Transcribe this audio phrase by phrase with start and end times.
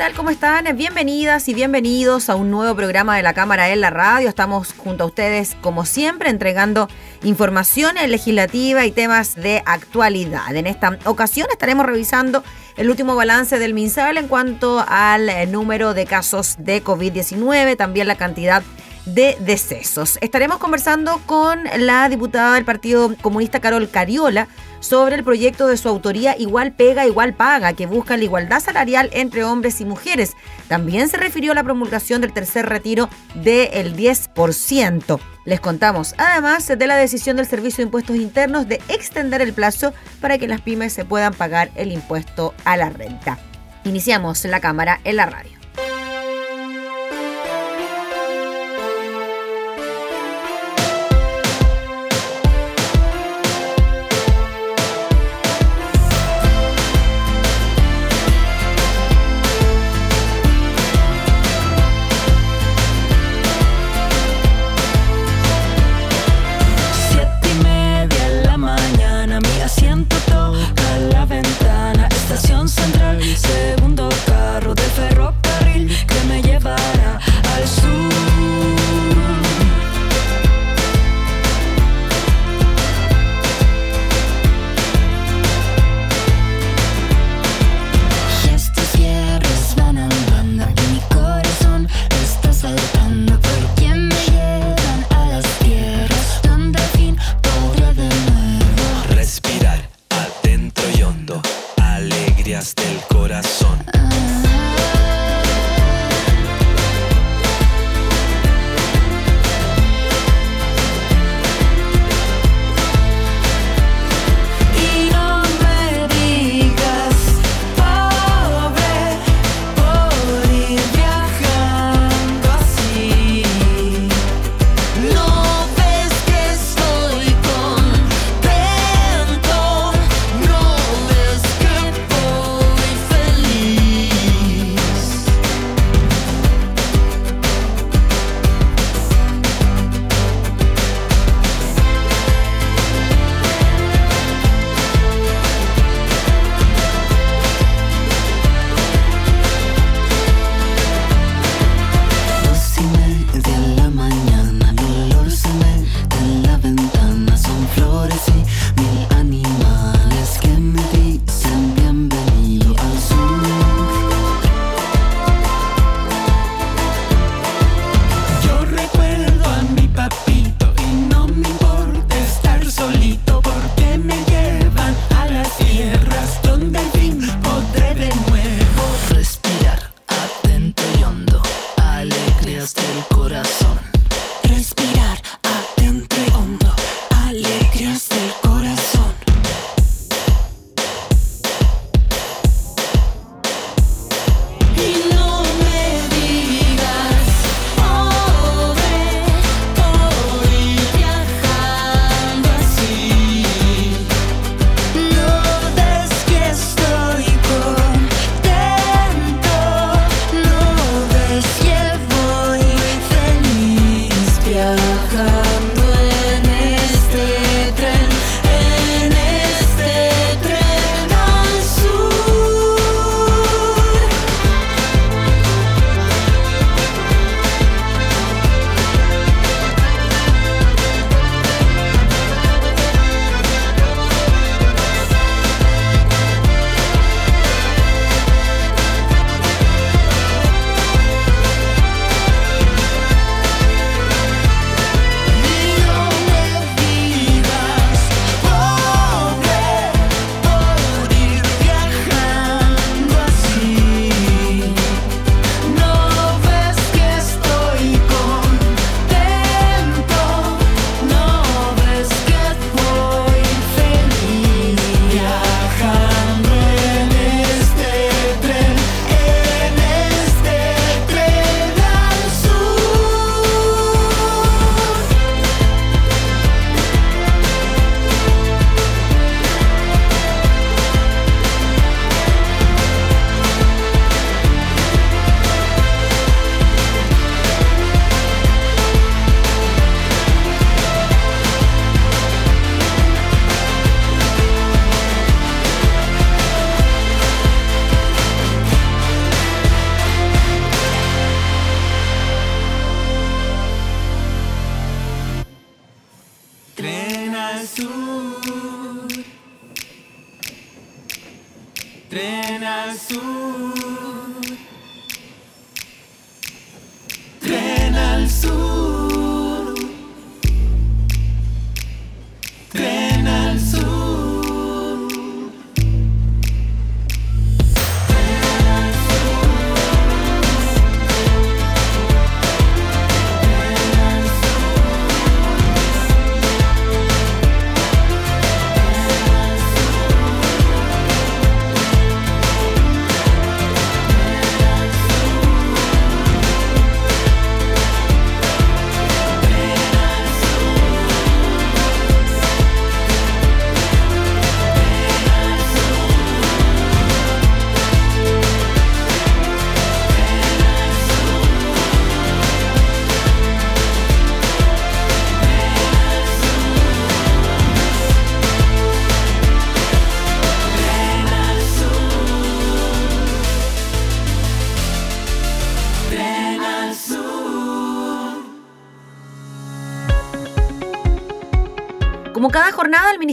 [0.00, 0.14] Tal?
[0.14, 0.64] ¿Cómo están?
[0.78, 4.30] Bienvenidas y bienvenidos a un nuevo programa de la Cámara en la Radio.
[4.30, 6.88] Estamos junto a ustedes, como siempre, entregando
[7.22, 10.56] información legislativa y temas de actualidad.
[10.56, 12.42] En esta ocasión estaremos revisando
[12.78, 18.08] el último balance del MinSal en cuanto al eh, número de casos de COVID-19, también
[18.08, 18.80] la cantidad de
[19.14, 20.18] decesos.
[20.20, 24.48] Estaremos conversando con la diputada del Partido Comunista Carol Cariola
[24.80, 29.10] sobre el proyecto de su autoría Igual Pega, Igual Paga, que busca la igualdad salarial
[29.12, 30.32] entre hombres y mujeres.
[30.68, 35.20] También se refirió a la promulgación del tercer retiro del 10%.
[35.44, 39.92] Les contamos además de la decisión del Servicio de Impuestos Internos de extender el plazo
[40.20, 43.38] para que las pymes se puedan pagar el impuesto a la renta.
[43.84, 45.59] Iniciamos la cámara en la radio.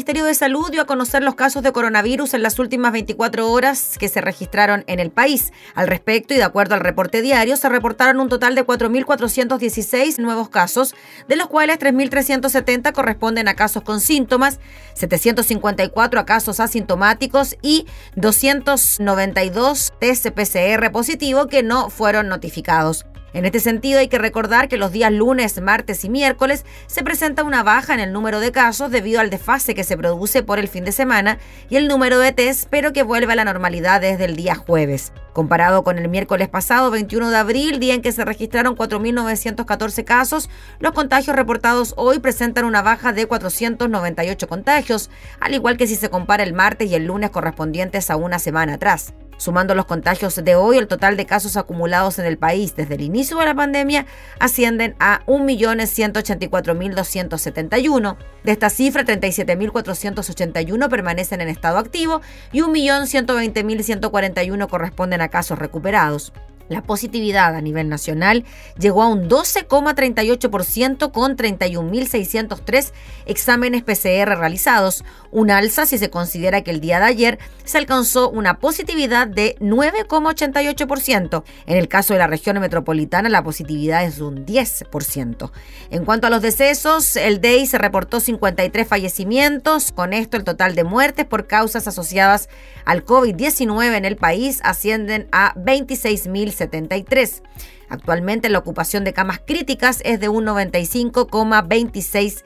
[0.07, 3.97] Ministerio de Salud dio a conocer los casos de coronavirus en las últimas 24 horas
[3.99, 5.51] que se registraron en el país.
[5.75, 10.47] Al respecto, y de acuerdo al reporte diario, se reportaron un total de 4.416 nuevos
[10.47, 10.95] casos,
[11.27, 14.61] de los cuales 3.370 corresponden a casos con síntomas,
[14.93, 23.05] 754 a casos asintomáticos y 292 test PCR positivo que no fueron notificados.
[23.33, 27.43] En este sentido, hay que recordar que los días lunes, martes y miércoles se presenta
[27.43, 30.67] una baja en el número de casos debido al desfase que se produce por el
[30.67, 31.37] fin de semana
[31.69, 35.11] y el número de test, pero que vuelve a la normalidad desde el día jueves.
[35.33, 40.49] Comparado con el miércoles pasado, 21 de abril, día en que se registraron 4.914 casos,
[40.79, 46.09] los contagios reportados hoy presentan una baja de 498 contagios, al igual que si se
[46.09, 49.13] compara el martes y el lunes correspondientes a una semana atrás.
[49.37, 53.01] Sumando los contagios de hoy, el total de casos acumulados en el país desde el
[53.01, 54.07] inicio de la pandemia
[54.39, 58.17] ascienden a 1.184.271.
[58.43, 66.33] De esta cifra, 37.481 permanecen en estado activo y 1.120.141 corresponden a casos recuperados.
[66.69, 68.43] La positividad a nivel nacional
[68.77, 72.91] llegó a un 12,38% con 31.603
[73.25, 78.29] exámenes PCR realizados, un alza si se considera que el día de ayer se alcanzó
[78.29, 81.43] una positividad de 9,88%.
[81.65, 85.51] En el caso de la región metropolitana la positividad es de un 10%.
[85.89, 90.75] En cuanto a los decesos, el DEI se reportó 53 fallecimientos, con esto el total
[90.75, 92.49] de muertes por causas asociadas
[92.85, 97.43] al COVID-19 en el país ascienden a 26.000 73.
[97.89, 102.43] Actualmente la ocupación de camas críticas es de un 95,26%.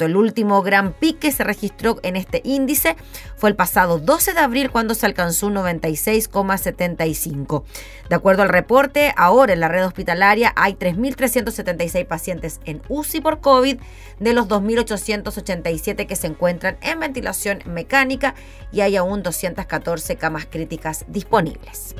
[0.00, 2.96] El último gran pique se registró en este índice
[3.36, 7.62] fue el pasado 12 de abril cuando se alcanzó un 96,75.
[8.08, 13.40] De acuerdo al reporte, ahora en la red hospitalaria hay 3.376 pacientes en UCI por
[13.40, 13.78] COVID,
[14.18, 18.34] de los 2.887 que se encuentran en ventilación mecánica
[18.72, 21.94] y hay aún 214 camas críticas disponibles.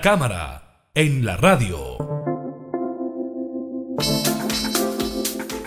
[0.00, 1.96] Cámara, en la radio.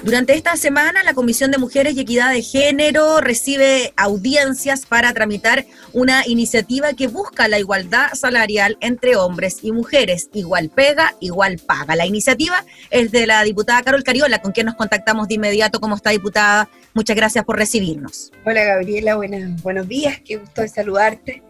[0.08, 5.66] Durante esta semana, la Comisión de Mujeres y Equidad de Género recibe audiencias para tramitar
[5.92, 10.30] una iniciativa que busca la igualdad salarial entre hombres y mujeres.
[10.32, 11.98] Igual pega, igual paga.
[11.98, 15.82] La iniciativa es de la diputada Carol Cariola, con quien nos contactamos de inmediato.
[15.82, 16.70] ¿Cómo está, diputada?
[16.94, 18.32] Muchas gracias por recibirnos.
[18.46, 19.16] Hola, Gabriela.
[19.16, 20.22] Buenas, buenos días.
[20.24, 21.44] Qué gusto de saludarte.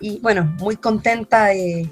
[0.00, 1.90] Y bueno, muy contenta de,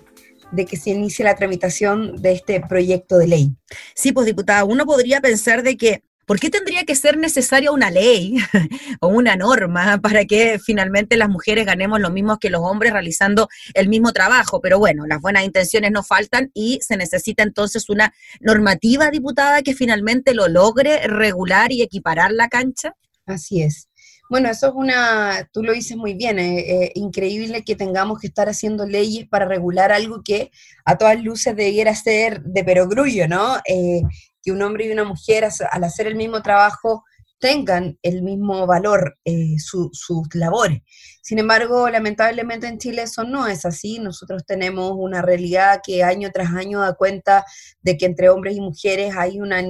[0.53, 3.57] de que se inicie la tramitación de este proyecto de ley.
[3.95, 7.93] Sí, pues diputada, uno podría pensar de que ¿Por qué tendría que ser necesaria una
[7.93, 8.37] ley
[9.01, 13.49] o una norma para que finalmente las mujeres ganemos lo mismo que los hombres realizando
[13.75, 14.61] el mismo trabajo?
[14.61, 19.73] Pero bueno, las buenas intenciones no faltan y se necesita entonces una normativa diputada que
[19.73, 22.97] finalmente lo logre regular y equiparar la cancha.
[23.25, 23.89] Así es.
[24.29, 28.27] Bueno, eso es una, tú lo dices muy bien, eh, eh, increíble que tengamos que
[28.27, 30.51] estar haciendo leyes para regular algo que
[30.85, 33.57] a todas luces debiera ser de perogrullo, ¿no?
[33.67, 34.03] Eh,
[34.43, 37.05] que un hombre y una mujer al hacer el mismo trabajo
[37.39, 40.83] tengan el mismo valor eh, sus labores.
[41.27, 43.99] Sin embargo, lamentablemente en Chile eso no es así.
[43.99, 47.45] Nosotros tenemos una realidad que año tras año da cuenta
[47.83, 49.61] de que entre hombres y mujeres hay una,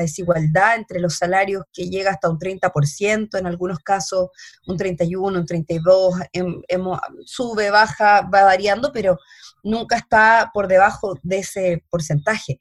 [0.00, 4.30] desigualdad entre los salarios que llega hasta un 30%, en algunos casos
[4.66, 6.60] un 31, un 32, em,
[7.24, 9.16] sube, baja, va variando, pero
[9.62, 12.58] nunca está por debajo de ese porcentaje.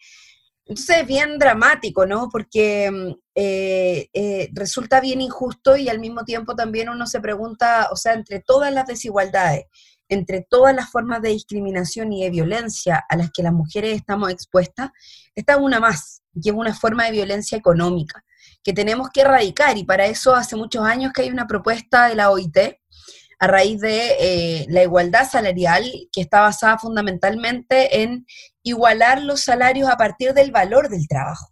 [0.65, 2.29] Entonces es bien dramático, ¿no?
[2.29, 7.89] Porque mm, eh, eh, resulta bien injusto y al mismo tiempo también uno se pregunta,
[7.91, 9.65] o sea, entre todas las desigualdades,
[10.07, 14.29] entre todas las formas de discriminación y de violencia a las que las mujeres estamos
[14.31, 14.91] expuestas,
[15.35, 18.23] está una más, que es una forma de violencia económica,
[18.63, 22.15] que tenemos que erradicar y para eso hace muchos años que hay una propuesta de
[22.15, 22.57] la OIT
[23.43, 25.83] a raíz de eh, la igualdad salarial,
[26.13, 28.25] que está basada fundamentalmente en
[28.63, 31.49] igualar los salarios a partir del valor del trabajo,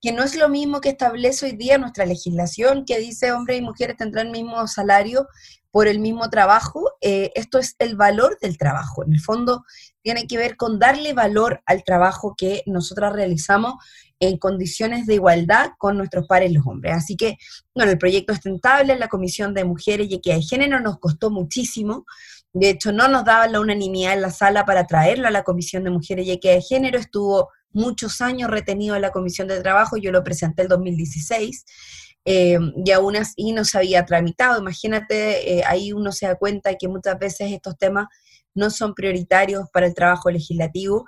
[0.00, 3.62] que no es lo mismo que establece hoy día nuestra legislación, que dice hombres y
[3.62, 5.28] mujeres tendrán el mismo salario
[5.72, 6.92] por el mismo trabajo.
[7.00, 9.04] Eh, esto es el valor del trabajo.
[9.04, 9.64] En el fondo,
[10.02, 13.74] tiene que ver con darle valor al trabajo que nosotras realizamos
[14.20, 16.94] en condiciones de igualdad con nuestros pares los hombres.
[16.94, 17.38] Así que,
[17.74, 21.30] bueno, el proyecto es tentable, la Comisión de Mujeres y Equidad de Género nos costó
[21.30, 22.04] muchísimo.
[22.52, 25.82] De hecho, no nos daban la unanimidad en la sala para traerlo a la Comisión
[25.82, 26.98] de Mujeres y Equidad de Género.
[26.98, 31.64] Estuvo muchos años retenido en la Comisión de Trabajo, yo lo presenté el 2016.
[32.24, 34.60] Eh, y aún así no se había tramitado.
[34.60, 38.06] Imagínate, eh, ahí uno se da cuenta que muchas veces estos temas
[38.54, 41.06] no son prioritarios para el trabajo legislativo,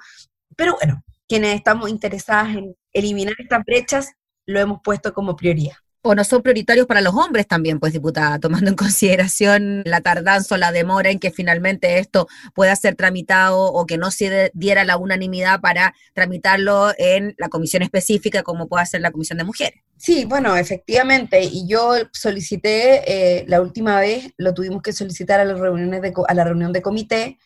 [0.57, 4.13] pero bueno, quienes estamos interesadas en eliminar estas brechas,
[4.47, 5.77] lo hemos puesto como prioridad.
[6.07, 10.55] O no son prioritarios para los hombres también, pues diputada, tomando en consideración la tardanza
[10.55, 14.85] o la demora en que finalmente esto pueda ser tramitado o que no se diera
[14.85, 19.81] la unanimidad para tramitarlo en la comisión específica como pueda ser la comisión de mujeres.
[19.97, 25.47] Sí, bueno, efectivamente, y yo solicité, eh, la última vez lo tuvimos que solicitar a,
[25.47, 27.39] las reuniones de, a la reunión de comité,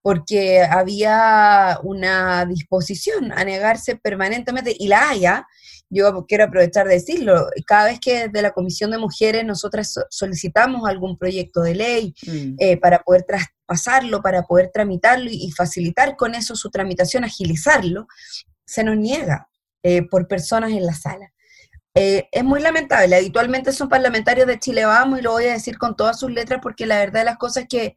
[0.00, 5.46] porque había una disposición a negarse permanentemente, y la haya,
[5.88, 10.88] yo quiero aprovechar de decirlo, cada vez que desde la Comisión de Mujeres nosotras solicitamos
[10.88, 12.54] algún proyecto de ley mm.
[12.58, 18.06] eh, para poder traspasarlo, para poder tramitarlo y, facilitar con eso su tramitación, agilizarlo,
[18.66, 19.48] se nos niega
[19.82, 21.32] eh, por personas en la sala.
[21.94, 25.78] Eh, es muy lamentable, habitualmente son parlamentarios de Chile Vamos y lo voy a decir
[25.78, 27.96] con todas sus letras porque la verdad de las cosas es que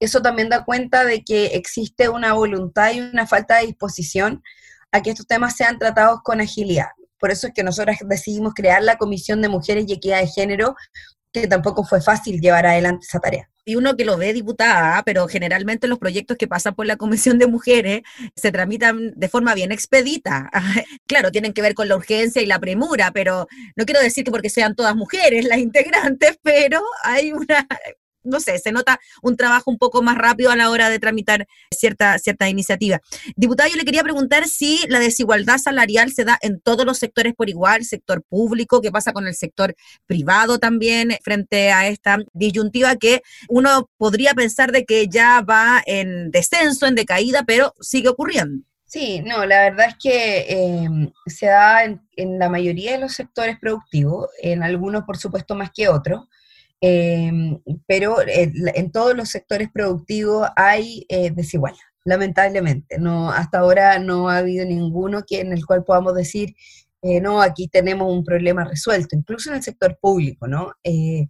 [0.00, 4.42] eso también da cuenta de que existe una voluntad y una falta de disposición
[4.90, 6.88] a que estos temas sean tratados con agilidad.
[7.26, 10.76] Por eso es que nosotros decidimos crear la Comisión de Mujeres y Equidad de Género,
[11.32, 13.50] que tampoco fue fácil llevar adelante esa tarea.
[13.64, 17.40] Y uno que lo ve diputada, pero generalmente los proyectos que pasan por la Comisión
[17.40, 18.02] de Mujeres
[18.36, 20.48] se tramitan de forma bien expedita.
[21.08, 24.30] claro, tienen que ver con la urgencia y la premura, pero no quiero decir que
[24.30, 27.66] porque sean todas mujeres las integrantes, pero hay una
[28.26, 31.46] no sé, se nota un trabajo un poco más rápido a la hora de tramitar
[31.70, 33.00] cierta, iniciativa.
[33.36, 37.34] Diputada, yo le quería preguntar si la desigualdad salarial se da en todos los sectores
[37.34, 39.74] por igual, sector público, qué pasa con el sector
[40.06, 46.30] privado también frente a esta disyuntiva que uno podría pensar de que ya va en
[46.30, 48.64] descenso, en decaída, pero sigue ocurriendo.
[48.86, 53.58] Sí, no, la verdad es que em, se da en, la mayoría de los sectores
[53.58, 56.28] productivos, en algunos por supuesto más que otros,
[56.80, 62.98] Em, pero en todos los sectores productivos hay eh, desigualdad, lamentablemente.
[62.98, 66.54] No, hasta ahora no ha habido ninguno que, en el cual podamos decir,
[67.02, 70.72] eh, no, aquí tenemos un problema resuelto, incluso en el sector público, ¿no?
[70.84, 71.28] Eh,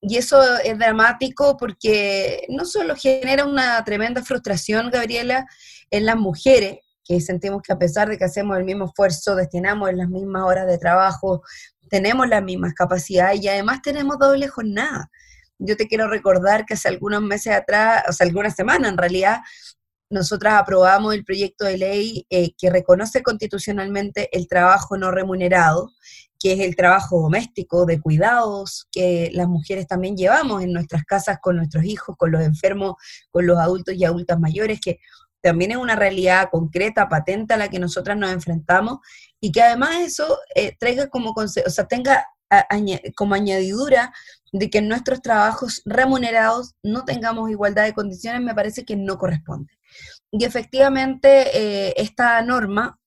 [0.00, 5.46] y eso es dramático porque no solo genera una tremenda frustración, Gabriela,
[5.90, 9.92] en las mujeres, que sentimos que a pesar de que hacemos el mismo esfuerzo, destinamos
[9.94, 11.42] las mismas horas de trabajo,
[11.88, 15.10] tenemos las mismas capacidades y además tenemos doble jornada.
[15.58, 19.38] Yo te quiero recordar que hace algunos meses atrás, o sea, algunas semanas en realidad,
[20.10, 25.90] nosotras aprobamos el proyecto de ley eh, que reconoce constitucionalmente el trabajo no remunerado,
[26.38, 31.38] que es el trabajo doméstico, de cuidados, que las mujeres también llevamos en nuestras casas
[31.42, 32.94] con nuestros hijos, con los enfermos,
[33.30, 34.98] con los adultos y adultas mayores, que
[35.48, 38.98] también es una realidad concreta, patente a la que nosotras nos enfrentamos
[39.40, 42.26] y que además eso eh, traiga como, o sea, tenga
[43.16, 44.12] como añadidura
[44.52, 49.16] de que en nuestros trabajos remunerados no tengamos igualdad de condiciones, me parece que no
[49.16, 49.72] corresponde.
[50.30, 52.98] Y efectivamente, eh, esta norma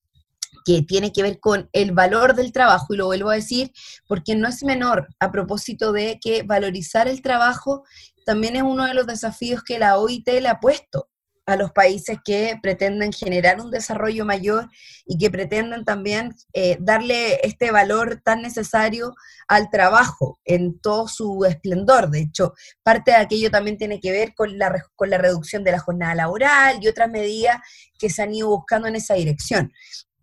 [0.66, 3.72] que tiene que ver con el valor del trabajo, y lo vuelvo a decir,
[4.08, 7.84] porque no es menor a propósito de que valorizar el trabajo
[8.26, 11.11] también es uno de los desafíos que la OIT le ha puesto
[11.46, 14.70] a los países que pretenden generar un desarrollo mayor
[15.06, 19.14] y que pretenden también eh, darle este valor tan necesario
[19.48, 22.10] al trabajo en todo su esplendor.
[22.10, 25.72] De hecho, parte de aquello también tiene que ver con la, con la reducción de
[25.72, 27.58] la jornada laboral y otras medidas
[27.98, 29.74] que se han ido buscando en esa dirección.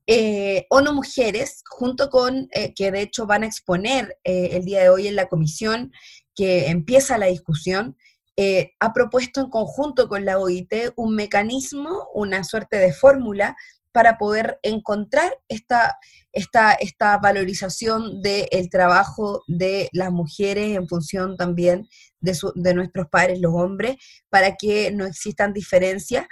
[0.06, 4.88] Eh, ONU Mujeres, junto con, eh, que de hecho van a exponer el día de
[4.88, 5.92] hoy en la comisión
[6.34, 7.96] que empieza la discusión,
[8.40, 13.56] eh, ha propuesto en conjunto con la OIT un mecanismo, una suerte de fórmula
[13.90, 15.98] para poder encontrar esta,
[16.30, 21.88] esta, esta valorización del trabajo de las mujeres en función también
[22.20, 23.96] de, de nuestros padres, los hombres,
[24.28, 26.24] para que no existan diferencias.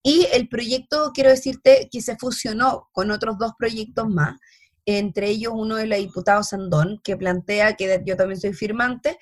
[0.00, 4.38] Y el proyecto, quiero decirte, que se fusionó con otros dos proyectos más,
[4.86, 9.18] entre ellos uno de la diputada Sandón, que plantea, que yo también soy firmante,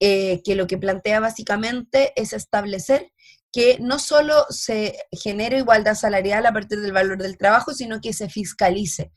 [0.00, 3.12] eh, que lo que plantea básicamente es establecer
[3.52, 8.12] que no solo se genere igualdad salarial a partir del valor del trabajo, sino que
[8.12, 9.12] se fiscalice,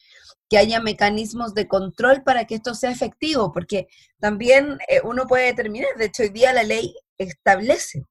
[0.49, 3.87] que haya mecanismos de control para que esto sea efectivo, porque
[4.19, 8.05] también eh, uno puede determinar, de hecho hoy día la ley establece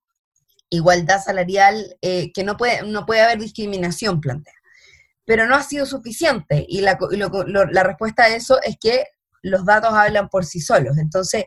[0.69, 4.53] igualdad salarial, eh, que no puede, no puede haber discriminación, plantea,
[5.25, 6.99] pero no ha sido suficiente y la,
[7.71, 9.07] la respuesta a eso es que
[9.41, 10.99] los datos hablan por sí solos.
[10.99, 11.47] Entonces,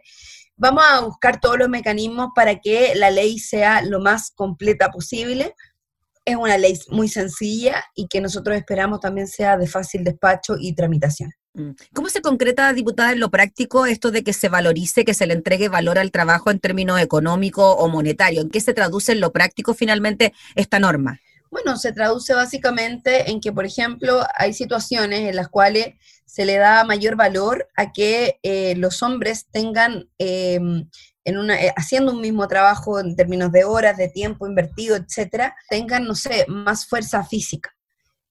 [0.56, 5.56] Vamos a buscar todos los mecanismos para que la ley sea lo más completa posible.
[6.24, 10.76] Es una ley muy sencilla y que nosotros esperamos también sea de fácil despacho y
[10.76, 11.32] tramitación.
[11.54, 11.72] Mm.
[11.94, 15.34] ¿Cómo se concreta, diputada, en lo práctico esto de que se valorice, que se le
[15.34, 18.46] entregue valor al trabajo en términos económicos o monetarios?
[18.46, 21.20] ¿En qué se traduce en lo práctico finalmente esta norma?
[21.50, 25.96] Bueno, se traduce básicamente en que, por ejemplo, hay situaciones en las cuales
[26.32, 30.90] se le da mayor valor a que eh, los hombres tengan, em,
[31.26, 35.54] en una, eh, haciendo un mismo trabajo en términos de horas, de tiempo invertido, etcétera,
[35.70, 37.76] tengan, no sé, más fuerza física.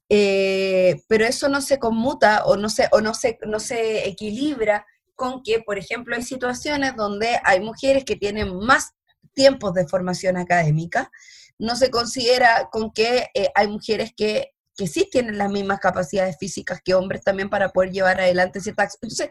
[0.08, 3.12] Eh, pero eso no se conmuta o no se, o no
[3.46, 8.94] no se equilibra con que, por ejemplo, hay situaciones donde hay mujeres que tienen más
[9.34, 11.10] tiempos de formación académica,
[11.58, 16.80] no se considera con que hay mujeres que, que, sí tienen las mismas capacidades físicas
[16.84, 18.96] que hombres también para poder llevar adelante ciertas...
[19.00, 19.28] Entonces,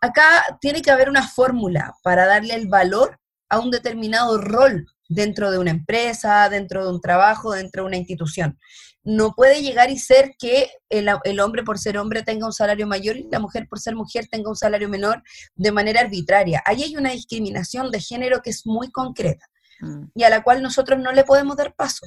[0.00, 5.50] acá tiene que haber una fórmula para darle el valor a un determinado rol dentro
[5.50, 8.58] de una empresa, dentro de un trabajo, dentro de una institución.
[9.02, 12.86] No puede llegar y ser que el, el, hombre por ser hombre tenga un salario
[12.86, 15.22] mayor y la mujer por ser mujer tenga un salario menor
[15.54, 16.62] de manera arbitraria.
[16.64, 19.46] Ahí hay una discriminación de género que es muy concreta.
[19.80, 20.04] Mm.
[20.14, 22.06] y a la cual nosotros no le podemos dar paso.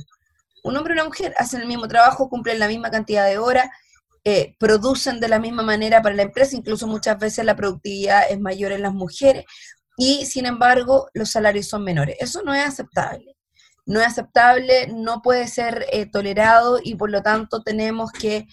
[0.67, 3.69] Un hombre y una mujer hacen el mismo trabajo, cumplen la misma cantidad de horas,
[4.23, 8.39] eh, producen de la misma manera para la empresa, incluso muchas veces la productividad es
[8.39, 9.45] mayor en las mujeres
[9.97, 12.17] y sin embargo los salarios son menores.
[12.19, 13.35] Eso no es aceptable.
[13.85, 18.45] No es aceptable, no puede ser eh, tolerado y por lo tanto tenemos que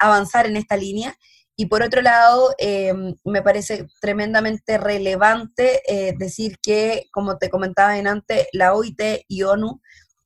[0.00, 1.16] avanzar en esta línea
[1.56, 7.96] y por otro lado, em, me parece tremendamente relevante eh, decir que, como te comentaba
[7.96, 9.80] en antes, la OIT y ONU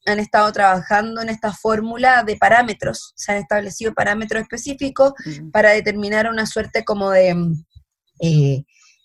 [0.08, 5.12] han estado trabajando en esta fórmula de parámetros, se han establecido parámetros específicos
[5.52, 7.36] para determinar una suerte como de,
[8.20, 8.64] eh,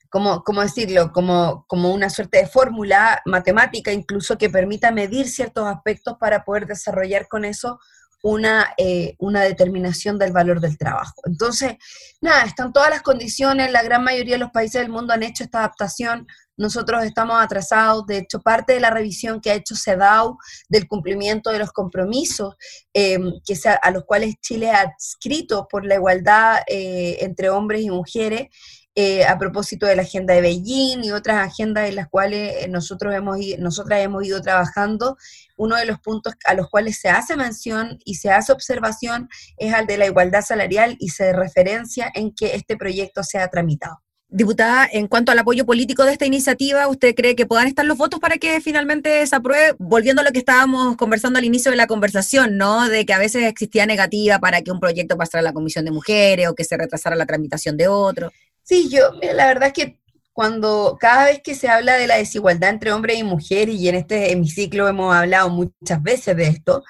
[0.09, 1.11] como, ¿cómo decirlo?
[1.11, 6.67] Como, como una suerte de fórmula matemática incluso que permita medir ciertos aspectos para poder
[6.67, 7.79] desarrollar con eso
[8.23, 11.21] una, eh, una determinación del valor del trabajo.
[11.25, 11.75] Entonces,
[12.21, 15.43] nada, están todas las condiciones, la gran mayoría de los países del mundo han hecho
[15.43, 20.37] esta adaptación, nosotros estamos atrasados, de hecho, parte de la revisión que ha hecho CEDAW
[20.69, 22.55] del cumplimiento de los compromisos
[22.93, 27.89] eh, que a los cuales Chile ha adscrito por la igualdad eh, entre hombres y
[27.89, 28.49] mujeres,
[28.95, 32.67] eh, a propósito de la agenda de Beijing y otras agendas en las cuales eh,
[32.67, 35.17] nosotros hemos, nosotras hemos ido trabajando.
[35.57, 39.73] Uno de los puntos a los cuales se hace mención y se hace observación es
[39.73, 44.03] al de la igualdad salarial y se referencia en que este proyecto sea tramitado.
[44.29, 47.99] Diputada, en cuanto al apoyo político de esta iniciativa, ¿usted cree que puedan estar los
[47.99, 49.75] votos para que finalmente se apruebe?
[49.77, 52.89] Volviendo a lo que estábamos conversando al inicio de la conversación, ¿no?
[52.89, 55.91] De que a veces existía negativa para que un proyecto pasara a la Comisión de
[55.91, 58.31] Mujeres o que se retrasara la tramitación de otro.
[58.63, 59.99] Sí, yo, la verdad es que
[60.33, 63.95] cuando cada vez que se habla de la desigualdad entre hombres y mujeres, y en
[63.95, 66.83] este hemiciclo hemos hablado muchas veces de esto,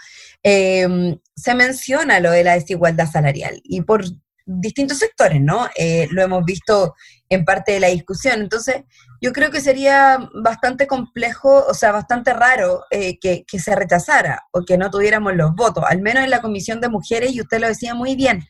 [0.44, 3.60] em, se menciona lo de la desigualdad salarial.
[3.64, 4.06] Y por
[4.46, 5.70] distintos sectores, ¿no?
[5.76, 6.96] Eh, lo hemos visto
[7.30, 8.42] en parte de la discusión.
[8.42, 8.84] Entonces,
[9.22, 14.64] yo creo que sería bastante complejo, o sea, bastante raro eh, que, se rechazara o
[14.66, 17.68] que no tuviéramos los votos, al menos en la Comisión de Mujeres, y usted lo
[17.68, 18.44] decía muy bien.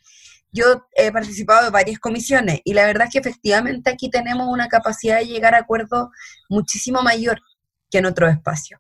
[0.54, 4.68] Yo he participado de varias comisiones y la verdad es que efectivamente aquí tenemos una
[4.68, 6.10] capacidad de llegar a acuerdos
[6.48, 7.42] muchísimo mayor
[7.90, 8.80] que en otro espacio.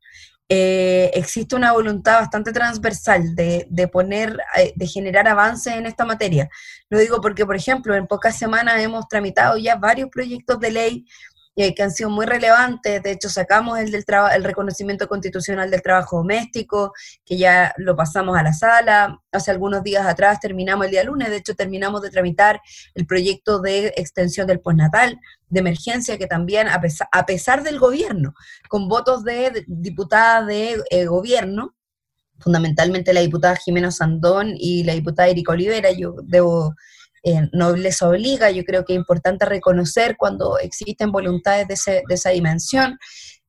[0.49, 6.05] Eh, existe una voluntad bastante transversal de, de, poner, eh, de generar avances en esta
[6.05, 6.47] materia.
[6.89, 11.05] Lo digo porque, por ejemplo, en pocas semanas hemos tramitado ya varios proyectos de ley
[11.55, 13.03] eh, que han sido muy relevantes.
[13.03, 18.37] De hecho, sacamos el, del el reconocimiento constitucional del trabajo doméstico, que ya lo pasamos
[18.37, 19.21] a la sala.
[19.31, 22.59] Hace algunos días atrás terminamos el día lunes, de hecho, terminamos de tramitar
[22.95, 27.77] el proyecto de extensión del postnatal de emergencia, que también, a pesar, a pesar del
[27.79, 28.33] gobierno,
[28.67, 31.75] con votos de, diputadas de eh, gobierno,
[32.39, 36.73] fundamentalmente la diputada Jimena Sandón y la diputada Erika Olivera, yo debo
[37.23, 38.51] eh, no les obliga.
[38.51, 42.97] Yo creo que es importante reconocer cuando existen voluntades de, esa dimensión.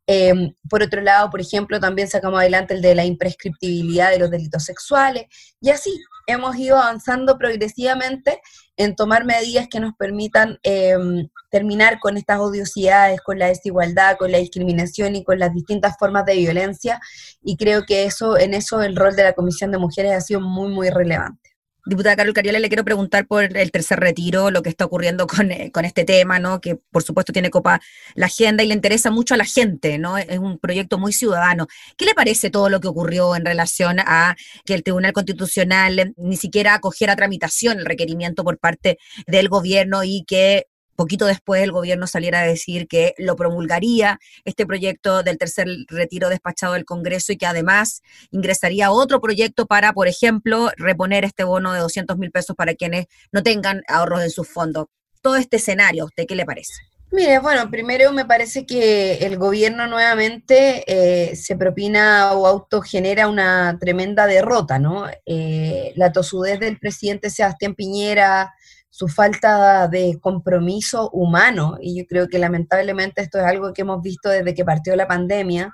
[0.06, 4.30] Em, por otro lado, por ejemplo, también sacamos adelante el de la imprescriptibilidad de los
[4.30, 5.26] delitos sexuales
[5.60, 8.40] y así hemos ido avanzando progresivamente
[8.76, 14.30] en tomar medidas que nos permitan em, terminar con estas odiosidades, con la desigualdad, con
[14.30, 17.00] la discriminación y con las distintas formas de violencia
[17.42, 20.40] y creo que eso en eso el rol de la Comisión de Mujeres ha sido
[20.40, 21.43] muy muy relevante.
[21.86, 25.70] Diputada Carol Cariola, le quiero preguntar por el tercer retiro, lo que está ocurriendo eh,
[25.70, 26.60] con, este tema, ¿no?
[26.60, 27.80] Que por supuesto tiene copa
[28.14, 30.16] la agenda y le interesa mucho a la gente, ¿no?
[30.16, 31.66] Es un proyecto muy ciudadano.
[31.96, 36.36] ¿Qué le parece todo lo que ocurrió en relación a que el Tribunal Constitucional ni
[36.36, 42.06] siquiera acogiera tramitación el requerimiento por parte del gobierno y que poquito después el gobierno
[42.06, 47.36] saliera a decir que lo promulgaría este proyecto del tercer retiro despachado del Congreso y
[47.36, 52.56] que además ingresaría otro proyecto para, por ejemplo, reponer este bono de 200 mil pesos
[52.56, 54.86] para quienes no tengan ahorros en sus fondos.
[55.20, 56.74] Todo este escenario, ¿a usted qué le parece?
[57.14, 63.78] Mire, bueno, primero me parece que el gobierno nuevamente eh, se propina o autogenera una
[63.78, 65.06] tremenda derrota, ¿no?
[65.24, 68.52] Eh, la tosudez del presidente Sebastián Piñera,
[68.94, 74.00] su falta de compromiso humano, y yo creo que lamentablemente esto es algo que hemos
[74.00, 75.72] visto desde que partió la pandemia,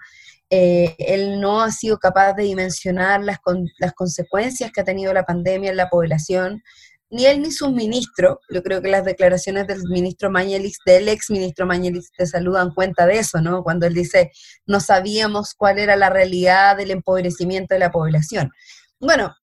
[0.49, 3.37] eh, él no ha sido capaz de dimensionar las,
[3.79, 6.63] las consecuencias que ha tenido la pandemia en la población,
[7.11, 11.29] ni él ni sus ministros, yo creo que las declaraciones del ministro Mañelis, del ex
[11.29, 13.63] ministro Mañelis, te saludan cuenta de eso, ¿no?
[13.63, 14.31] Cuando él dice,
[14.65, 18.51] no sabíamos cuál era la realidad del empobrecimiento de la población.
[18.99, 19.35] Bueno,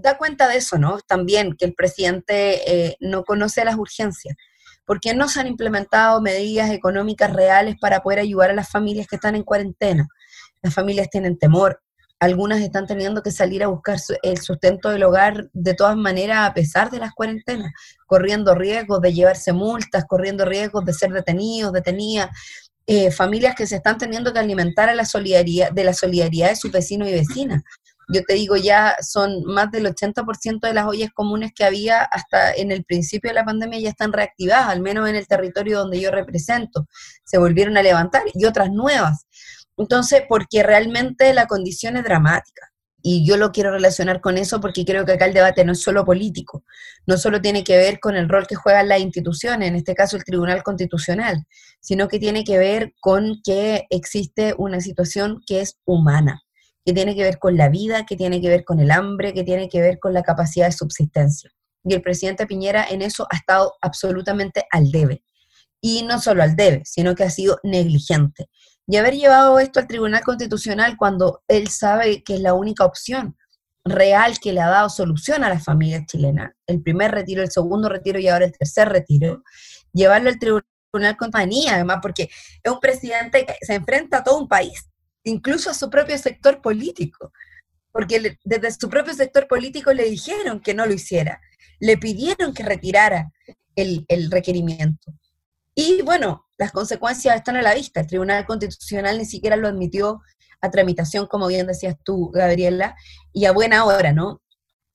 [0.00, 1.00] da cuenta de eso, ¿no?
[1.00, 4.36] También que el presidente eh, no conoce las urgencias,
[4.84, 9.16] porque no se han implementado medidas económicas reales para poder ayudar a las familias que
[9.16, 10.08] están en cuarentena.
[10.62, 11.80] Las familias tienen temor,
[12.20, 16.54] algunas están teniendo que salir a buscar el sustento del hogar de todas maneras a
[16.54, 17.72] pesar de las cuarentenas,
[18.06, 22.30] corriendo riesgos de llevarse multas, corriendo riesgos de ser detenidos, detenidas.
[22.90, 26.56] Eh, familias que se están teniendo que alimentar a la solidaridad, de la solidaridad de
[26.56, 27.62] sus vecinos y vecinas
[28.08, 32.54] yo te digo, ya son más del 80% de las ollas comunes que había hasta
[32.54, 36.00] en el principio de la pandemia ya están reactivadas, al menos en el territorio donde
[36.00, 36.86] yo represento.
[37.24, 39.26] Se volvieron a levantar y otras nuevas.
[39.76, 42.72] Entonces, porque realmente la condición es dramática.
[43.00, 45.80] Y yo lo quiero relacionar con eso porque creo que acá el debate no es
[45.80, 46.64] solo político,
[47.06, 50.16] no solo tiene que ver con el rol que juegan las instituciones, en este caso
[50.16, 51.46] el Tribunal Constitucional,
[51.78, 56.42] sino que tiene que ver con que existe una situación que es humana
[56.88, 59.44] que tiene que ver con la vida, que tiene que ver con el hambre, que
[59.44, 61.50] tiene que ver con la capacidad de subsistencia.
[61.84, 65.22] Y el presidente Piñera en eso ha estado absolutamente al debe.
[65.82, 68.48] Y no solo al debe, sino que ha sido negligente.
[68.86, 73.36] Y haber llevado esto al Tribunal Constitucional cuando él sabe que es la única opción
[73.84, 77.90] real que le ha dado solución a las familias chilenas, el primer retiro, el segundo
[77.90, 79.42] retiro y ahora el tercer retiro,
[79.92, 82.30] llevarlo al Tribunal Compañía, además, porque
[82.62, 84.88] es un presidente que se enfrenta a todo un país
[85.24, 87.32] incluso a su propio sector político,
[87.92, 91.40] porque desde su propio sector político le dijeron que no lo hiciera,
[91.80, 93.30] le pidieron que retirara
[93.74, 95.12] el, requerimiento.
[95.74, 98.00] Y bueno, las consecuencias están a la vista.
[98.00, 100.20] El Tribunal Constitucional ni siquiera lo admitió
[100.60, 102.96] a tramitación, como bien decías tú, Gabriela,
[103.32, 104.42] y a buena hora, ¿no?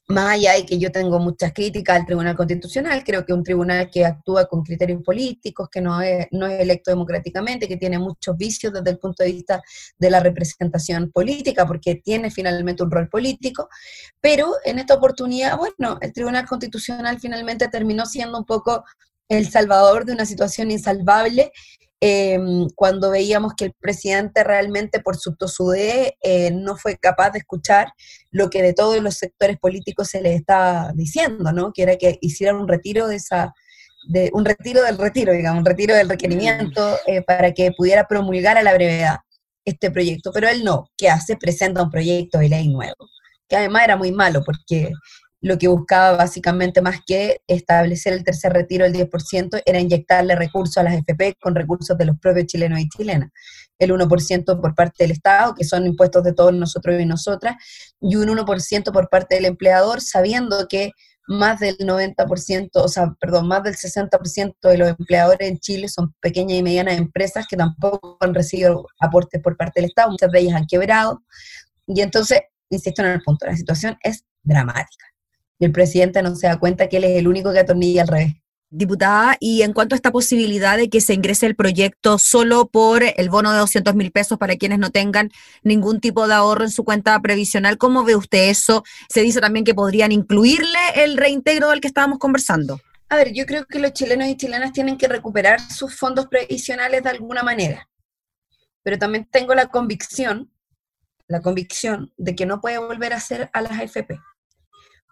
[0.08, 3.90] Más allá de que yo tengo muchas críticas al Tribunal Constitucional, creo que un tribunal
[3.90, 8.36] que actúa con criterios políticos, que no es, no es electo democráticamente, que tiene muchos
[8.36, 9.62] vicios desde el punto de vista
[9.98, 13.70] de la representación política, porque tiene finalmente un rol político,
[14.20, 18.84] pero en esta oportunidad, bueno, el Tribunal Constitucional finalmente terminó siendo un poco
[19.30, 21.52] el salvador de una situación insalvable
[22.06, 27.40] Em, cuando veíamos que el presidente realmente por su tosudez eh, no fue capaz de
[27.40, 27.94] escuchar
[28.30, 31.72] lo que de todos los sectores políticos se le estaba diciendo, ¿no?
[31.72, 33.54] Que era que hicieran un retiro de esa,
[34.10, 38.58] de, un retiro del retiro, digamos, un retiro del requerimiento eh, para que pudiera promulgar
[38.58, 39.20] a la brevedad
[39.64, 40.34] este proyecto.
[40.34, 41.38] Pero él no, ¿qué hace?
[41.38, 43.08] Presenta un proyecto de ley nuevo,
[43.48, 44.92] que además era muy malo porque
[45.44, 50.78] lo que buscaba básicamente más que establecer el tercer retiro del 10% era inyectarle recursos
[50.78, 53.30] a las FP con recursos de los propios chilenos y chilenas.
[53.78, 57.58] El 1% por parte del Estado, que son impuestos de todos nosotros y nosotras,
[58.00, 60.92] y un 1% por parte del empleador, sabiendo que
[61.28, 66.14] más del 90%, o sea, perdón, más del 60% de los empleadores en Chile son
[66.22, 70.40] pequeñas y medianas empresas que tampoco han recibido aportes por parte del Estado, muchas de
[70.40, 71.22] ellas han quebrado.
[71.86, 75.13] Y entonces, insisto en el punto, la situación es dramática
[75.60, 78.08] y el presidente no se da cuenta que él es el único que atornilla al
[78.08, 78.34] revés.
[78.76, 83.04] Diputada, y en cuanto a esta posibilidad de que se ingrese el proyecto solo por
[83.04, 85.30] el bono de 200 mil pesos para quienes no tengan
[85.62, 88.84] ningún tipo de ahorro en su cuenta previsional, ¿cómo ve usted eso?
[89.10, 92.80] Se dice también que podrían incluirle el reintegro del que estábamos conversando.
[93.10, 97.04] A ver, yo creo que los chilenos y chilenas tienen que recuperar sus fondos previsionales
[97.04, 97.88] de alguna manera,
[98.82, 100.52] pero también tengo la convicción,
[101.28, 104.20] la convicción de que no puede volver a ser a las AFP.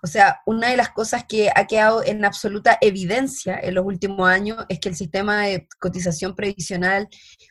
[0.03, 4.27] O sea, una de las cosas que ha quedado en absoluta evidencia en los últimos
[4.27, 7.07] años es que el sistema de cotización previsional,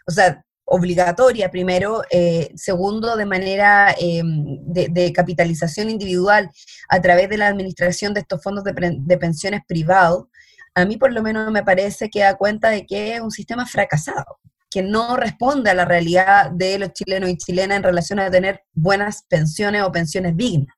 [0.06, 6.50] o sea, obligatoria primero, eh, segundo, de manera em, de, capitalización individual
[6.88, 10.26] a través de la administración de estos fondos de, de pensiones privados,
[10.74, 13.66] a mí por lo menos me parece que da cuenta de que es un sistema
[13.66, 14.38] fracasado
[14.70, 18.62] que no responde a la realidad de los chilenos y chilenas en relación a tener
[18.72, 20.74] buenas pensiones o pensiones dignas.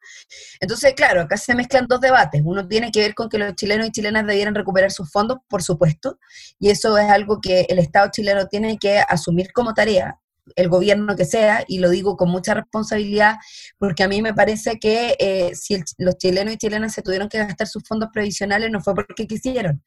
[0.61, 2.41] Entonces, claro, acá se mezclan dos debates.
[2.43, 5.63] Uno tiene que ver con que los chilenos y chilenas debieran recuperar sus fondos, por
[5.63, 6.19] supuesto,
[6.59, 10.19] y eso es algo que el Estado chileno tiene que asumir como tarea,
[10.57, 13.37] el gobierno que sea, y lo digo con mucha responsabilidad,
[13.79, 17.39] porque a mí me parece que eh, si los chilenos y chilenas se tuvieron que
[17.39, 19.85] gastar sus fondos previsionales no fue porque quisieron,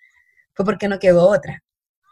[0.54, 1.65] fue porque no quedó otra.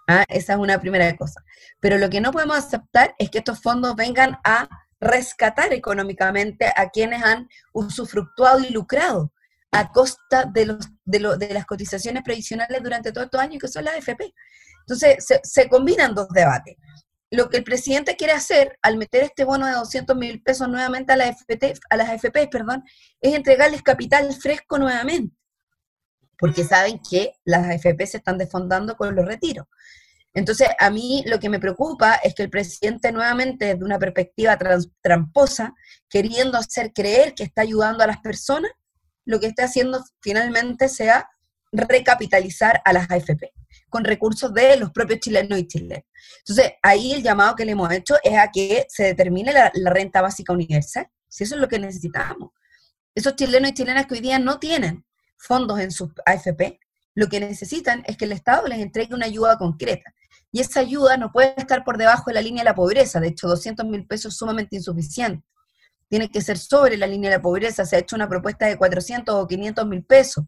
[0.08, 0.26] ¿Ah?
[0.28, 1.44] Esa es una primera cosa.
[1.80, 4.68] Pero lo que no podemos aceptar es que estos fondos vengan a
[5.00, 9.34] rescatar económicamente a quienes han usufructuado y lucrado
[9.72, 13.98] a costa de, los, de, las cotizaciones previsionales durante todos estos años, que son las
[13.98, 14.34] FP.
[14.82, 16.76] Entonces, se, combinan dos debates.
[17.32, 21.13] Lo que el presidente quiere hacer al meter este bono de 200 mil pesos nuevamente
[21.13, 22.84] a, la FP, a las FP, perdón,
[23.20, 25.36] es entregarles capital fresco nuevamente
[26.44, 29.66] porque saben que las AFP se están desfondando con los retiros.
[30.34, 34.60] Entonces, a mí lo que me preocupa es que el presidente nuevamente, desde una perspectiva
[35.02, 35.74] tramposa,
[36.10, 38.70] queriendo hacer creer que está ayudando a las personas,
[39.24, 41.30] lo que está haciendo finalmente sea
[41.72, 43.54] recapitalizar a las AFP
[43.88, 46.04] con recursos de los propios chilenos y chilenas.
[46.40, 50.22] Entonces, ahí el llamado que le hemos hecho es a que se determine la renta
[50.22, 52.52] básica universal, si eso es lo que necesitamos.
[53.16, 55.06] Esos chilenos y chilenas que hoy día no tienen
[55.38, 56.80] fondos en sus AFP,
[57.15, 60.13] lo que necesitan es que el Estado les entregue una ayuda concreta.
[60.52, 63.19] Y esa ayuda no puede estar por debajo de la línea de la pobreza.
[63.19, 65.43] De hecho, 200 mil pesos es sumamente insuficiente.
[66.10, 67.86] Tiene que ser sobre la línea de la pobreza.
[67.86, 70.46] Se ha hecho una propuesta de 400 o 500 mil pesos.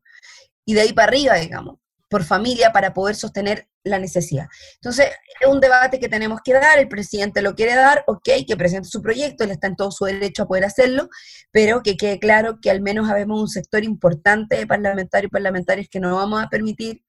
[0.64, 1.78] Y de ahí para arriba, digamos
[2.10, 4.48] por familia para poder sostener la necesidad.
[4.76, 5.08] Entonces,
[5.40, 8.90] es un debate que tenemos que dar, el presidente lo quiere dar, ok, que presente
[8.90, 11.10] su proyecto, él está en todo su derecho a poder hacerlo,
[11.52, 15.88] pero que quede claro que al menos habemos un sector importante de parlamentarios y parlamentarios
[15.90, 17.04] que no vamos a permitir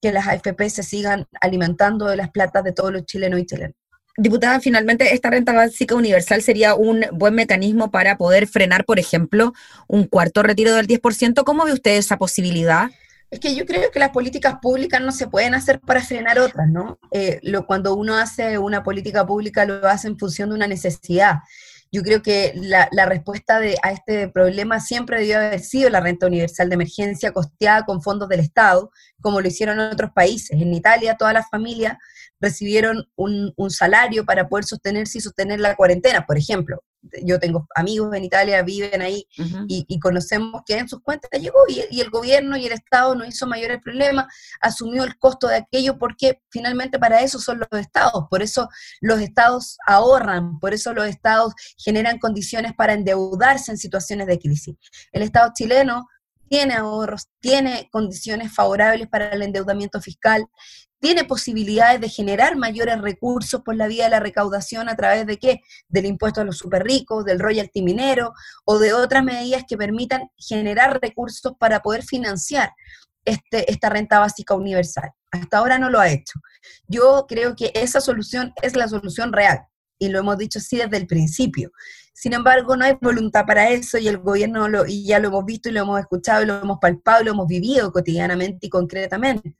[0.00, 3.76] que las AFP se sigan alimentando de las platas de todos los chilenos y chilenas.
[4.18, 9.54] Diputada, finalmente, esta renta básica universal sería un buen mecanismo para poder frenar, por ejemplo,
[9.86, 11.44] un cuarto retiro del 10%.
[11.44, 12.90] ¿Cómo ve usted esa posibilidad?
[13.32, 16.68] Es que yo creo que las políticas públicas no se pueden hacer para frenar otras,
[16.68, 16.98] ¿no?
[17.12, 21.36] Eh, lo, cuando uno hace una política pública lo hace en función de una necesidad.
[21.90, 26.26] Yo creo que la, respuesta de, a este problema siempre debió haber sido la renta
[26.26, 28.90] universal de emergencia costeada con fondos del Estado,
[29.22, 30.60] como lo hicieron en otros países.
[30.60, 31.96] En Italia todas las familias
[32.38, 36.82] recibieron un salario para poder sostenerse y sostener la cuarentena, por ejemplo.
[37.24, 39.26] Yo tengo amigos en Italia, viven ahí
[39.68, 43.46] y, conocemos que en sus cuentas llegó y, el gobierno y el Estado no hizo
[43.46, 44.26] mayores problemas,
[44.60, 48.68] asumió el costo de aquello porque finalmente para eso son los estados, por eso
[49.00, 54.76] los estados ahorran, por eso los estados generan condiciones para endeudarse en situaciones de crisis.
[55.12, 56.06] El Estado chileno
[56.48, 60.46] tiene ahorros, tiene condiciones favorables para el endeudamiento fiscal,
[61.02, 65.36] tiene posibilidades de generar mayores recursos por la vía de la recaudación a través de
[65.36, 65.60] qué?
[65.88, 68.32] Del impuesto a los superricos, del royalty minero
[68.64, 72.70] o de otras medidas que permitan generar recursos para poder financiar
[73.24, 75.10] este, esta renta básica universal.
[75.32, 76.38] Hasta ahora no lo ha hecho.
[76.86, 79.58] Yo creo que esa solución es la solución real
[79.98, 81.72] y lo hemos dicho así desde el principio.
[82.14, 85.44] Sin embargo, no hay voluntad para eso y el gobierno, lo, y ya lo hemos
[85.44, 88.70] visto y lo hemos escuchado y lo hemos palpado y lo hemos vivido cotidianamente y
[88.70, 89.56] concretamente.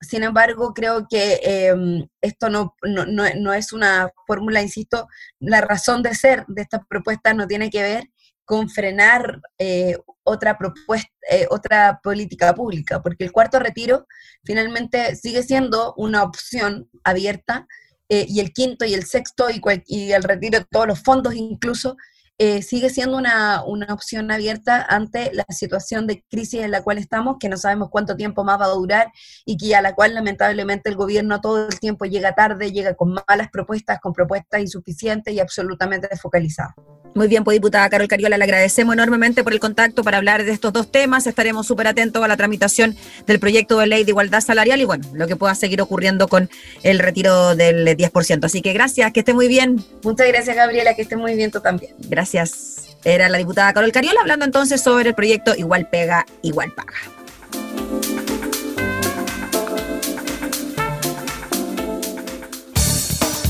[0.00, 5.08] Sin embargo, creo que em, esto no, no, es una fórmula, insisto,
[5.40, 8.10] la razón de ser de esta propuesta no tiene que ver
[8.44, 14.06] con frenar eh, otra propuesta, eh, otra política pública, porque el cuarto retiro
[14.44, 17.66] finalmente sigue siendo una opción abierta
[18.08, 21.34] eh, y el quinto y el sexto y, y, el retiro de todos los fondos
[21.34, 21.96] incluso
[22.38, 26.98] eh, sigue siendo una, una, opción abierta ante la situación de crisis en la cual
[26.98, 29.10] estamos, que no sabemos cuánto tiempo más va a durar
[29.46, 33.14] y que a la cual lamentablemente el gobierno todo el tiempo llega tarde, llega con
[33.26, 36.74] malas propuestas, con propuestas insuficientes y absolutamente desfocalizadas.
[37.14, 40.52] Muy bien, pues diputada Carol Cariola, le agradecemos enormemente por el contacto para hablar de
[40.52, 41.26] estos dos temas.
[41.26, 42.94] Estaremos súper atentos a la tramitación
[43.26, 46.50] del proyecto de ley de igualdad salarial y bueno, lo que pueda seguir ocurriendo con
[46.82, 48.44] el retiro del 10%.
[48.44, 49.82] Así que gracias, que esté muy bien.
[50.02, 51.94] Muchas gracias, Gabriela, que esté muy bien tú también.
[52.00, 52.25] Gracias.
[52.26, 52.96] Gracias.
[53.04, 56.94] Era la diputada Carol Cariola hablando entonces sobre el proyecto Igual Pega, Igual Paga.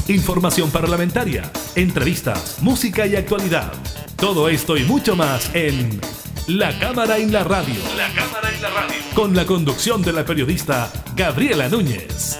[0.08, 3.72] Información parlamentaria, entrevistas, música y actualidad.
[4.16, 5.98] Todo esto y mucho más en
[6.46, 7.80] La Cámara en la Radio.
[7.96, 8.96] La Cámara en la Radio.
[9.14, 12.38] Con la conducción de la periodista Gabriela Núñez.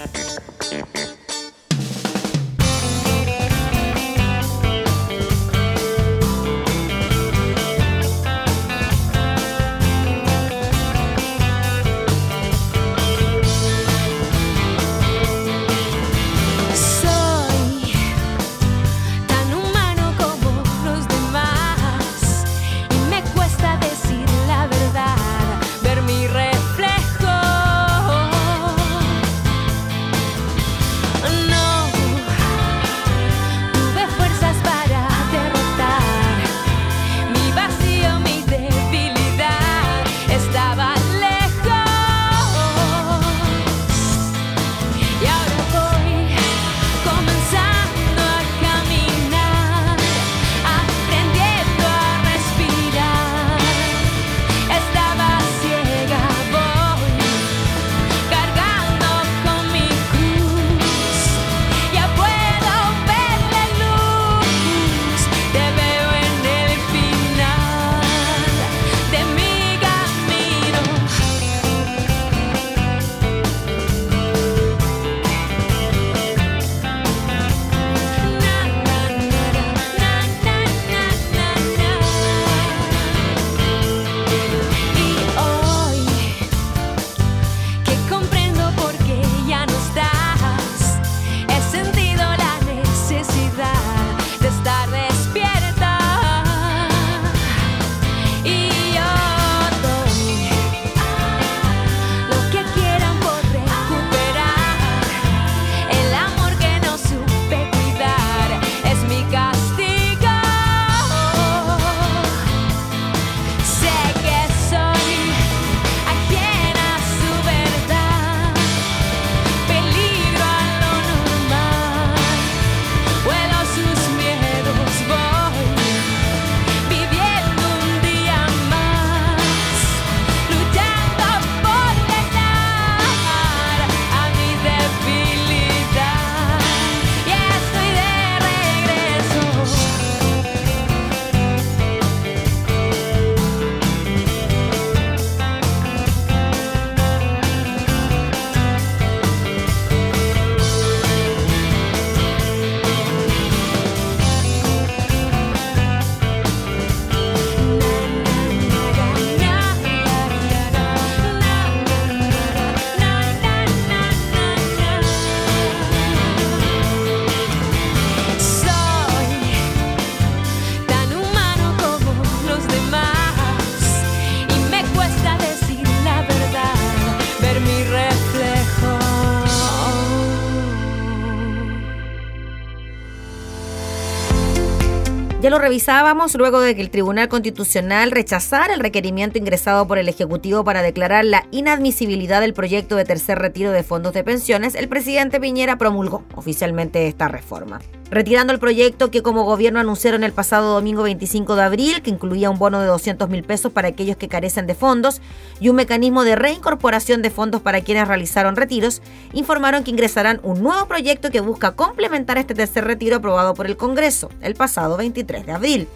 [185.59, 190.83] Revisábamos luego de que el Tribunal Constitucional rechazara el requerimiento ingresado por el Ejecutivo para
[190.83, 195.79] declarar la inadmisibilidad del proyecto de tercer retiro de fondos de pensiones, el presidente Piñera
[195.79, 197.81] promulgó oficialmente esta reforma
[198.11, 202.51] retirando el proyecto que como gobierno anunciaron el pasado domingo 25 de abril, que incluía
[202.51, 205.21] un bono de 200 mil pesos para aquellos que carecen de fondos
[205.61, 209.03] y un mecanismo de reincorporación de fondos para quienes realizaron retiros,
[209.33, 213.77] informaron que ingresarán un nuevo proyecto que busca complementar este tercer retiro aprobado por el
[213.77, 215.89] Congreso el pasado 23 de abril.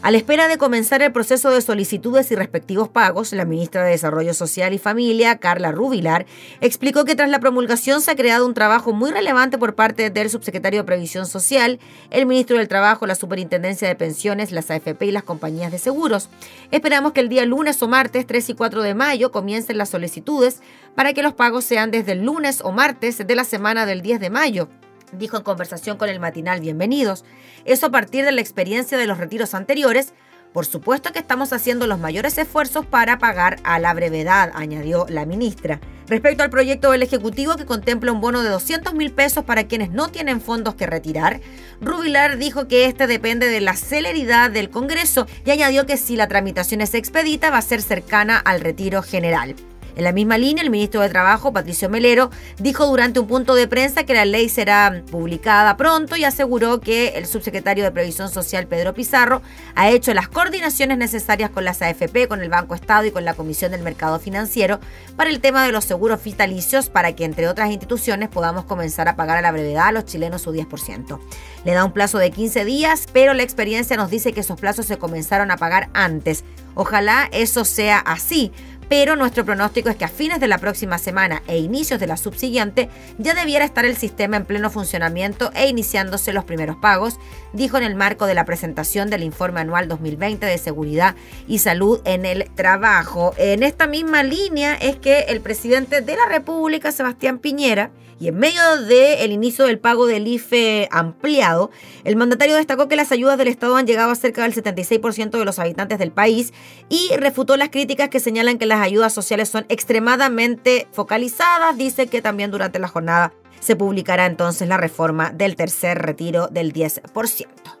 [0.00, 3.90] A la espera de comenzar el proceso de solicitudes y respectivos pagos, la ministra de
[3.90, 6.24] Desarrollo Social y Familia, Carla Rubilar,
[6.60, 10.30] explicó que tras la promulgación se ha creado un trabajo muy relevante por parte del
[10.30, 11.80] subsecretario de Previsión Social,
[12.10, 16.28] el ministro del Trabajo, la Superintendencia de Pensiones, las AFP y las compañías de seguros.
[16.70, 20.62] Esperamos que el día lunes o martes 3 y 4 de mayo comiencen las solicitudes
[20.94, 24.20] para que los pagos sean desde el lunes o martes de la semana del 10
[24.20, 24.68] de mayo
[25.12, 27.24] dijo en conversación con el matinal Bienvenidos.
[27.64, 30.14] Eso a partir de la experiencia de los retiros anteriores.
[30.52, 35.26] Por supuesto que estamos haciendo los mayores esfuerzos para pagar a la brevedad, añadió la
[35.26, 35.78] ministra.
[36.06, 39.90] Respecto al proyecto del Ejecutivo que contempla un bono de 200 mil pesos para quienes
[39.90, 41.40] no tienen fondos que retirar,
[41.82, 46.28] Rubilar dijo que este depende de la celeridad del Congreso y añadió que si la
[46.28, 49.54] tramitación es expedita va a ser cercana al retiro general.
[49.98, 52.30] En la misma línea, el ministro de Trabajo, Patricio Melero,
[52.60, 57.08] dijo durante un punto de prensa que la ley será publicada pronto y aseguró que
[57.16, 59.42] el subsecretario de Previsión Social, Pedro Pizarro,
[59.74, 63.34] ha hecho las coordinaciones necesarias con las AFP, con el Banco Estado y con la
[63.34, 64.78] Comisión del Mercado Financiero
[65.16, 69.16] para el tema de los seguros vitalicios para que, entre otras instituciones, podamos comenzar a
[69.16, 71.18] pagar a la brevedad a los chilenos su 10%.
[71.64, 74.86] Le da un plazo de 15 días, pero la experiencia nos dice que esos plazos
[74.86, 76.44] se comenzaron a pagar antes.
[76.76, 78.52] Ojalá eso sea así,
[78.88, 82.16] pero nuestro pronóstico es que a fines de la próxima semana e inicios de la
[82.16, 87.18] subsiguiente ya debiera estar el sistema en pleno funcionamiento e iniciándose los primeros pagos,
[87.52, 91.14] dijo en el marco de la presentación del informe anual 2020 de seguridad
[91.46, 93.34] y salud en el trabajo.
[93.36, 98.36] En esta misma línea es que el presidente de la República, Sebastián Piñera, y en
[98.36, 101.70] medio del inicio del pago del IFE ampliado,
[102.04, 105.44] el mandatario destacó que las ayudas del Estado han llegado a cerca del 76% de
[105.44, 106.52] los habitantes del país
[106.88, 111.76] y refutó las críticas que señalan que las ayudas sociales son extremadamente focalizadas.
[111.76, 116.72] Dice que también durante la jornada se publicará entonces la reforma del tercer retiro del
[116.72, 117.77] 10%.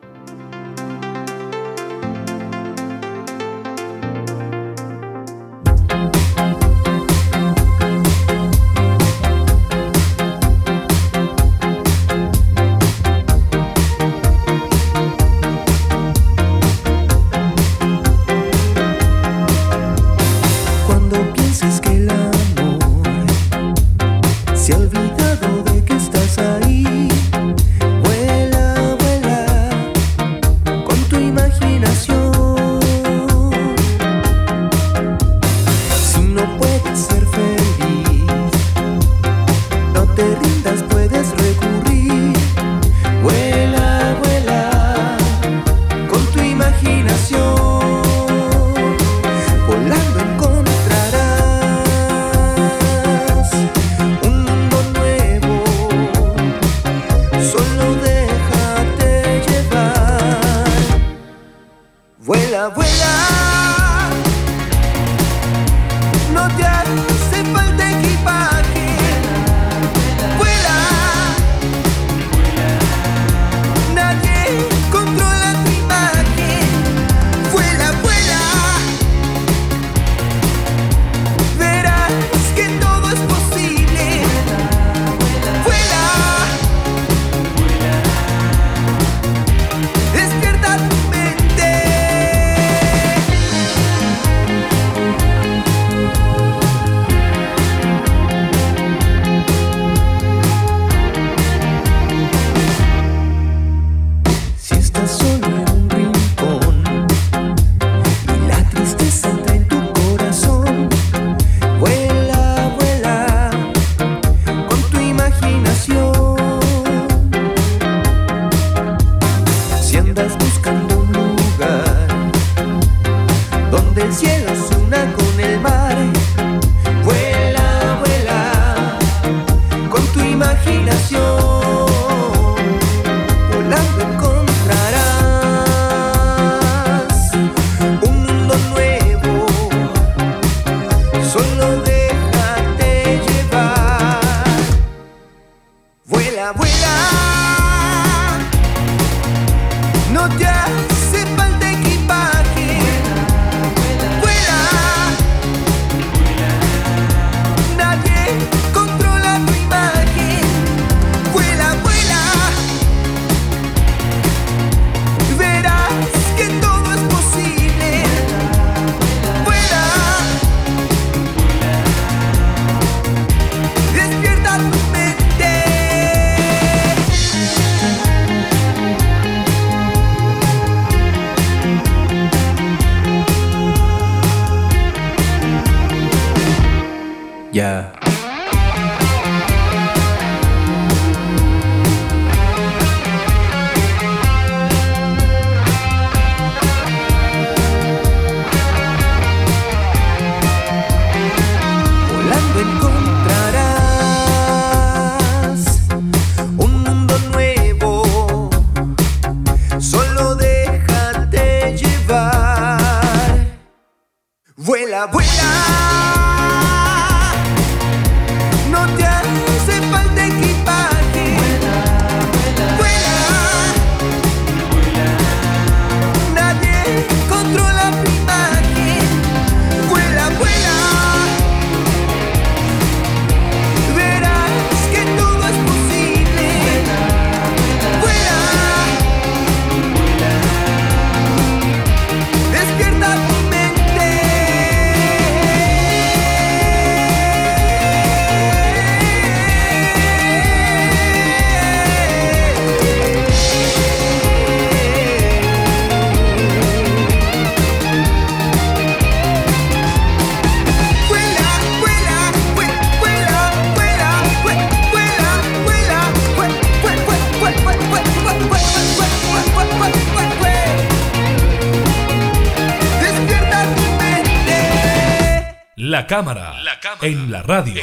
[275.88, 276.52] La cámara,
[277.00, 277.82] en la radio.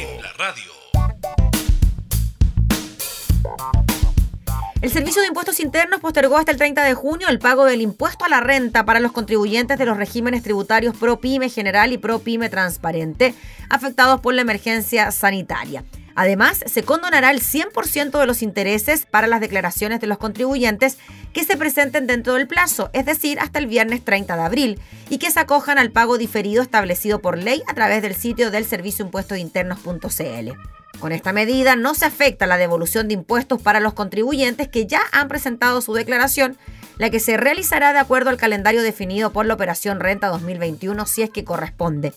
[4.79, 8.23] El Servicio de Impuestos Internos postergó hasta el 30 de junio el pago del impuesto
[8.23, 12.19] a la renta para los contribuyentes de los regímenes tributarios Pro Pyme General y Pro
[12.19, 13.33] Pyme Transparente
[13.71, 15.83] afectados por la emergencia sanitaria.
[16.15, 20.97] Además, se condonará el 100% de los intereses para las declaraciones de los contribuyentes
[21.33, 25.17] que se presenten dentro del plazo, es decir, hasta el viernes 30 de abril, y
[25.17, 29.09] que se acojan al pago diferido establecido por ley a través del sitio del servicio
[29.37, 30.51] internos.cl.
[30.99, 35.01] Con esta medida no se afecta la devolución de impuestos para los contribuyentes que ya
[35.11, 36.57] han presentado su declaración,
[36.97, 41.23] la que se realizará de acuerdo al calendario definido por la Operación Renta 2021 si
[41.23, 42.13] es que corresponde.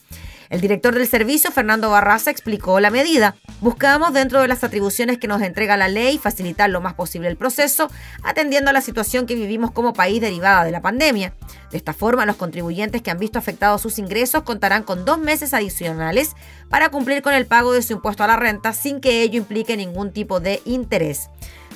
[0.51, 3.37] El director del servicio, Fernando Barraza, explicó la medida.
[3.61, 7.37] Buscamos, dentro de las atribuciones que nos entrega la ley, facilitar lo más posible el
[7.37, 7.91] proceso,
[8.23, 11.35] atendiendo a la situación que vivimos como país derivada de la pandemia.
[11.71, 15.53] De esta forma, los contribuyentes que han visto afectados sus ingresos contarán con dos meses
[15.53, 16.35] adicionales
[16.71, 19.77] para cumplir con el pago de su impuesto a la renta sin que ello implique
[19.77, 21.29] ningún tipo de interés.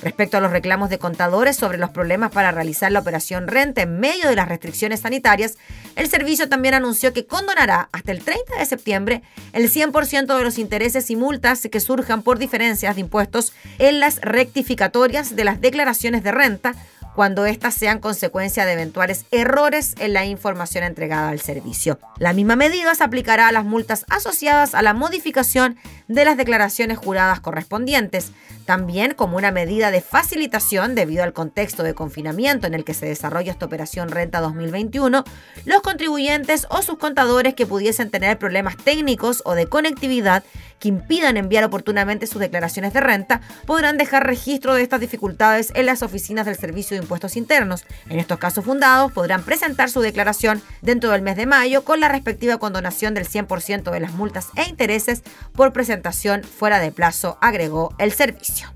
[0.03, 4.01] Respecto a los reclamos de contadores sobre los problemas para realizar la operación renta en
[4.01, 5.57] medio de las restricciones sanitarias,
[5.95, 9.21] el servicio también anunció que condonará hasta el 30 de septiembre
[9.53, 14.19] el 100% de los intereses y multas que surjan por diferencias de impuestos en las
[14.19, 16.75] rectificatorias de las declaraciones de renta
[17.15, 21.99] cuando éstas sean consecuencia de eventuales errores en la información entregada al servicio.
[22.17, 26.97] La misma medida se aplicará a las multas asociadas a la modificación de las declaraciones
[26.97, 28.31] juradas correspondientes,
[28.65, 33.05] también como una medida de facilitación debido al contexto de confinamiento en el que se
[33.05, 35.23] desarrolla esta operación Renta 2021,
[35.65, 40.43] los contribuyentes o sus contadores que pudiesen tener problemas técnicos o de conectividad
[40.79, 45.85] que impidan enviar oportunamente sus declaraciones de renta podrán dejar registro de estas dificultades en
[45.85, 47.85] las oficinas del Servicio de Impuestos Internos.
[48.09, 52.09] En estos casos fundados podrán presentar su declaración dentro del mes de mayo con la
[52.09, 55.21] respectiva condonación del 100% de las multas e intereses
[55.53, 58.73] por presentación fuera de plazo, agregó el servicio.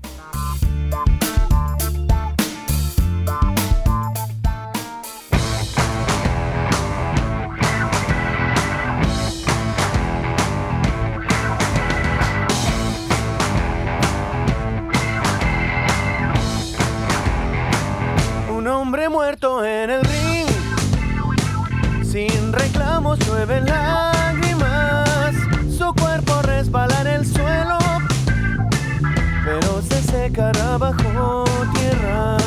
[18.88, 20.48] Hombre muerto en el ring.
[22.02, 25.34] Sin reclamos llueven lágrimas,
[25.76, 27.76] su cuerpo resbala en el suelo,
[29.44, 32.38] pero se secará bajo tierra.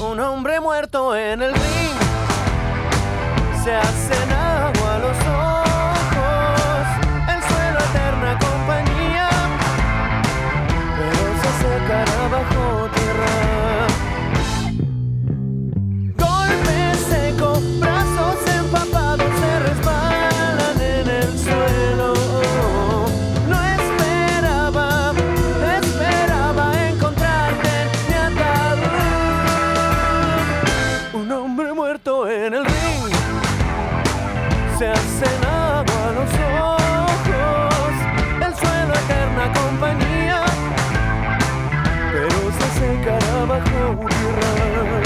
[0.00, 1.98] Un hombre muerto en el ring
[3.62, 5.65] se hace agua los ojos,
[31.76, 33.12] muerto en el ring.
[34.78, 36.30] Se ha cenado a los
[36.64, 37.92] ojos,
[38.46, 40.42] el suelo eterna compañía,
[42.12, 45.05] pero se secará bajo tierra.